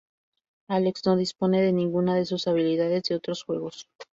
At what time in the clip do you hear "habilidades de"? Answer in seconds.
2.47-3.13